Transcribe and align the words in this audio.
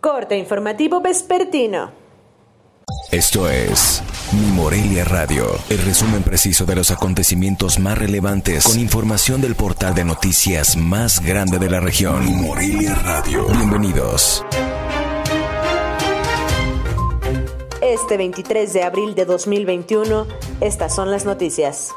Corte 0.00 0.38
informativo 0.38 1.00
vespertino. 1.00 1.90
Esto 3.10 3.50
es 3.50 4.00
Mi 4.32 4.46
Morelia 4.52 5.04
Radio, 5.04 5.44
el 5.70 5.78
resumen 5.78 6.22
preciso 6.22 6.64
de 6.64 6.76
los 6.76 6.92
acontecimientos 6.92 7.80
más 7.80 7.98
relevantes 7.98 8.64
con 8.64 8.78
información 8.78 9.40
del 9.40 9.56
portal 9.56 9.96
de 9.96 10.04
noticias 10.04 10.76
más 10.76 11.20
grande 11.20 11.58
de 11.58 11.68
la 11.68 11.80
región. 11.80 12.24
Mi 12.24 12.30
Morelia 12.30 12.94
Radio. 12.94 13.46
Bienvenidos. 13.48 14.44
Este 17.82 18.16
23 18.16 18.72
de 18.72 18.84
abril 18.84 19.16
de 19.16 19.24
2021, 19.24 20.28
estas 20.60 20.94
son 20.94 21.10
las 21.10 21.24
noticias. 21.24 21.92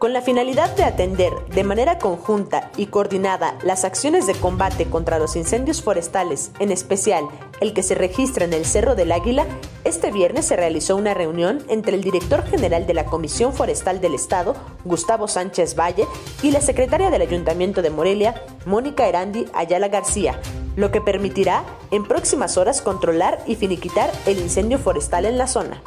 Con 0.00 0.14
la 0.14 0.22
finalidad 0.22 0.74
de 0.76 0.84
atender 0.84 1.30
de 1.54 1.62
manera 1.62 1.98
conjunta 1.98 2.70
y 2.78 2.86
coordinada 2.86 3.58
las 3.62 3.84
acciones 3.84 4.26
de 4.26 4.32
combate 4.32 4.86
contra 4.86 5.18
los 5.18 5.36
incendios 5.36 5.82
forestales, 5.82 6.52
en 6.58 6.72
especial 6.72 7.26
el 7.60 7.74
que 7.74 7.82
se 7.82 7.94
registra 7.94 8.46
en 8.46 8.54
el 8.54 8.64
Cerro 8.64 8.94
del 8.94 9.12
Águila, 9.12 9.44
este 9.84 10.10
viernes 10.10 10.46
se 10.46 10.56
realizó 10.56 10.96
una 10.96 11.12
reunión 11.12 11.62
entre 11.68 11.96
el 11.96 12.02
director 12.02 12.42
general 12.44 12.86
de 12.86 12.94
la 12.94 13.04
Comisión 13.04 13.52
Forestal 13.52 14.00
del 14.00 14.14
Estado, 14.14 14.56
Gustavo 14.86 15.28
Sánchez 15.28 15.76
Valle, 15.78 16.06
y 16.42 16.50
la 16.50 16.62
secretaria 16.62 17.10
del 17.10 17.20
Ayuntamiento 17.20 17.82
de 17.82 17.90
Morelia, 17.90 18.42
Mónica 18.64 19.06
Erandi 19.06 19.48
Ayala 19.52 19.88
García, 19.88 20.40
lo 20.76 20.90
que 20.90 21.02
permitirá 21.02 21.62
en 21.90 22.08
próximas 22.08 22.56
horas 22.56 22.80
controlar 22.80 23.44
y 23.46 23.54
finiquitar 23.54 24.10
el 24.24 24.38
incendio 24.38 24.78
forestal 24.78 25.26
en 25.26 25.36
la 25.36 25.46
zona 25.46 25.82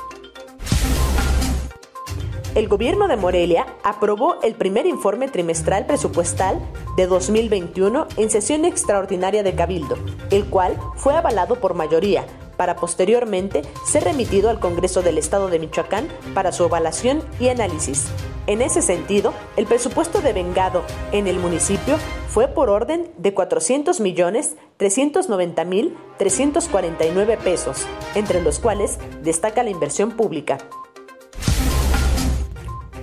el 2.56 2.68
gobierno 2.68 3.08
de 3.08 3.18
Morelia 3.18 3.66
aprobó 3.84 4.40
el 4.44 4.54
primer 4.54 4.86
informe 4.86 5.28
trimestral 5.28 5.86
presupuestal 5.86 6.60
de 6.96 7.08
2021 7.08 8.08
en 8.18 8.30
sesión 8.30 8.66
extraordinaria 8.66 9.42
de 9.42 9.56
Cabildo, 9.56 9.98
el 10.30 10.46
cual 10.46 10.78
fue 10.96 11.16
avalado 11.16 11.56
por 11.60 11.74
mayoría 11.74 12.26
para 12.56 12.76
posteriormente 12.76 13.64
ser 13.86 14.04
remitido 14.04 14.52
al 14.52 14.60
Congreso 14.60 15.02
del 15.02 15.18
Estado 15.18 15.50
de 15.50 15.58
Michoacán 15.58 16.08
para 16.36 16.52
su 16.52 16.66
evaluación 16.66 17.24
y 17.40 17.48
análisis. 17.48 18.08
En 18.46 18.62
ese 18.62 18.82
sentido, 18.84 19.34
el 19.58 19.66
presupuesto 19.66 20.22
de 20.22 20.34
vengado 20.34 20.84
en 21.12 21.28
el 21.28 21.40
municipio 21.40 21.98
fue 22.28 22.48
por 22.48 22.70
orden 22.70 23.10
de 23.18 23.34
400 23.34 24.00
millones 24.00 24.56
390 24.78 25.66
mil 25.66 25.98
349 26.18 27.38
pesos, 27.38 27.88
entre 28.14 28.42
los 28.42 28.60
cuales 28.60 29.00
destaca 29.24 29.64
la 29.64 29.70
inversión 29.70 30.12
pública, 30.12 30.58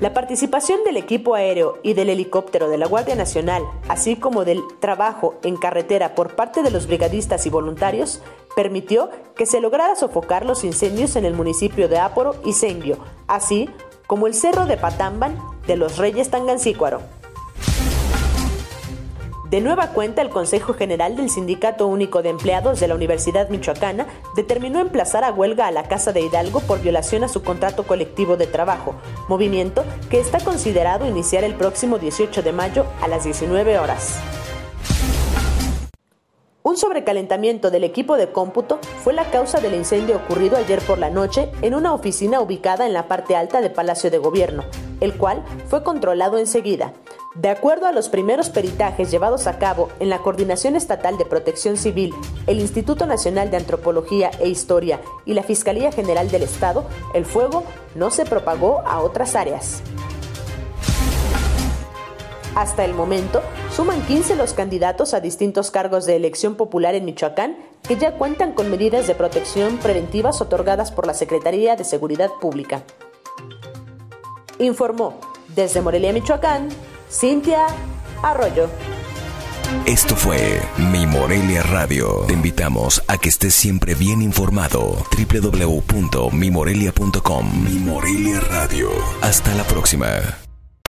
la 0.00 0.14
participación 0.14 0.82
del 0.84 0.96
equipo 0.96 1.34
aéreo 1.34 1.78
y 1.82 1.92
del 1.92 2.08
helicóptero 2.08 2.70
de 2.70 2.78
la 2.78 2.86
Guardia 2.86 3.14
Nacional, 3.14 3.62
así 3.86 4.16
como 4.16 4.46
del 4.46 4.60
trabajo 4.80 5.34
en 5.42 5.56
carretera 5.56 6.14
por 6.14 6.34
parte 6.36 6.62
de 6.62 6.70
los 6.70 6.86
brigadistas 6.86 7.44
y 7.44 7.50
voluntarios, 7.50 8.22
permitió 8.56 9.10
que 9.36 9.44
se 9.44 9.60
lograra 9.60 9.94
sofocar 9.96 10.46
los 10.46 10.64
incendios 10.64 11.16
en 11.16 11.26
el 11.26 11.34
municipio 11.34 11.86
de 11.88 11.98
Áporo 11.98 12.34
y 12.46 12.54
Senguio, 12.54 12.98
así 13.26 13.68
como 14.06 14.26
el 14.26 14.34
cerro 14.34 14.64
de 14.64 14.78
Patamban 14.78 15.38
de 15.66 15.76
los 15.76 15.98
Reyes 15.98 16.30
Tangancícuaro. 16.30 17.19
De 19.50 19.60
nueva 19.60 19.88
cuenta, 19.88 20.22
el 20.22 20.30
Consejo 20.30 20.74
General 20.74 21.16
del 21.16 21.28
Sindicato 21.28 21.88
Único 21.88 22.22
de 22.22 22.28
Empleados 22.28 22.78
de 22.78 22.86
la 22.86 22.94
Universidad 22.94 23.48
Michoacana 23.48 24.06
determinó 24.36 24.78
emplazar 24.78 25.24
a 25.24 25.32
huelga 25.32 25.66
a 25.66 25.72
la 25.72 25.88
Casa 25.88 26.12
de 26.12 26.20
Hidalgo 26.20 26.60
por 26.60 26.80
violación 26.80 27.24
a 27.24 27.28
su 27.28 27.42
contrato 27.42 27.82
colectivo 27.82 28.36
de 28.36 28.46
trabajo, 28.46 28.94
movimiento 29.28 29.84
que 30.08 30.20
está 30.20 30.38
considerado 30.38 31.08
iniciar 31.08 31.42
el 31.42 31.54
próximo 31.54 31.98
18 31.98 32.42
de 32.42 32.52
mayo 32.52 32.86
a 33.02 33.08
las 33.08 33.24
19 33.24 33.76
horas. 33.80 34.20
Un 36.62 36.76
sobrecalentamiento 36.76 37.70
del 37.70 37.84
equipo 37.84 38.18
de 38.18 38.32
cómputo 38.32 38.80
fue 39.02 39.14
la 39.14 39.30
causa 39.30 39.60
del 39.60 39.74
incendio 39.74 40.16
ocurrido 40.16 40.58
ayer 40.58 40.80
por 40.80 40.98
la 40.98 41.08
noche 41.08 41.50
en 41.62 41.74
una 41.74 41.94
oficina 41.94 42.42
ubicada 42.42 42.86
en 42.86 42.92
la 42.92 43.08
parte 43.08 43.34
alta 43.34 43.62
de 43.62 43.70
Palacio 43.70 44.10
de 44.10 44.18
Gobierno, 44.18 44.64
el 45.00 45.14
cual 45.14 45.42
fue 45.68 45.82
controlado 45.82 46.36
enseguida. 46.36 46.92
De 47.34 47.48
acuerdo 47.48 47.86
a 47.86 47.92
los 47.92 48.10
primeros 48.10 48.50
peritajes 48.50 49.10
llevados 49.10 49.46
a 49.46 49.58
cabo 49.58 49.88
en 50.00 50.10
la 50.10 50.18
Coordinación 50.18 50.76
Estatal 50.76 51.16
de 51.16 51.24
Protección 51.24 51.78
Civil, 51.78 52.12
el 52.46 52.60
Instituto 52.60 53.06
Nacional 53.06 53.50
de 53.50 53.56
Antropología 53.56 54.30
e 54.38 54.48
Historia 54.48 55.00
y 55.24 55.32
la 55.32 55.42
Fiscalía 55.42 55.92
General 55.92 56.30
del 56.30 56.42
Estado, 56.42 56.84
el 57.14 57.24
fuego 57.24 57.64
no 57.94 58.10
se 58.10 58.26
propagó 58.26 58.80
a 58.80 59.00
otras 59.00 59.34
áreas. 59.34 59.82
Hasta 62.54 62.84
el 62.84 62.94
momento, 62.94 63.42
suman 63.74 64.00
15 64.02 64.36
los 64.36 64.54
candidatos 64.54 65.12
a 65.14 65.20
distintos 65.20 65.70
cargos 65.70 66.06
de 66.06 66.16
elección 66.16 66.56
popular 66.56 66.94
en 66.94 67.04
Michoacán 67.04 67.56
que 67.86 67.96
ya 67.96 68.12
cuentan 68.12 68.52
con 68.52 68.70
medidas 68.70 69.06
de 69.06 69.14
protección 69.14 69.76
preventivas 69.78 70.40
otorgadas 70.40 70.90
por 70.90 71.06
la 71.06 71.14
Secretaría 71.14 71.76
de 71.76 71.84
Seguridad 71.84 72.30
Pública. 72.40 72.82
Informó 74.58 75.20
desde 75.54 75.80
Morelia, 75.80 76.12
Michoacán, 76.12 76.68
Cintia 77.10 77.66
Arroyo. 78.22 78.68
Esto 79.86 80.16
fue 80.16 80.60
Mi 80.92 81.06
Morelia 81.06 81.62
Radio. 81.62 82.24
Te 82.26 82.32
invitamos 82.32 83.04
a 83.06 83.18
que 83.18 83.28
estés 83.28 83.54
siempre 83.54 83.94
bien 83.94 84.20
informado. 84.20 84.96
www.mimorelia.com 85.16 87.64
Mi 87.64 87.78
Morelia 87.78 88.40
Radio. 88.40 88.90
Hasta 89.22 89.54
la 89.54 89.62
próxima. 89.64 90.49